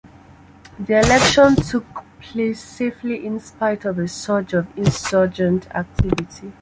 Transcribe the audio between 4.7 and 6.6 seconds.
insurgent activity.